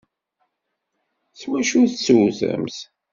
[1.31, 2.77] S wacu tettewtemt?